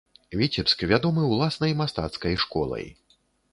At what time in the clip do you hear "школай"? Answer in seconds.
2.47-2.85